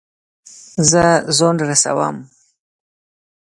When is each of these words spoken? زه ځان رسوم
زه 0.89 1.03
ځان 1.37 1.55
رسوم 1.69 2.15